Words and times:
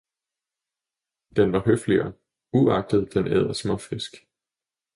den 1.35 1.51
var 1.53 1.59
høfligere, 1.65 2.13
uagtet 2.53 3.13
den 3.13 3.27
æder 3.27 3.53
småfisk. 3.53 4.15